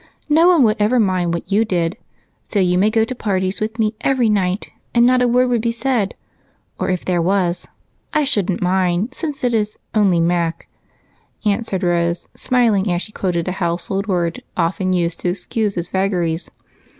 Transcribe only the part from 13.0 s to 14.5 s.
she quoted a household phrase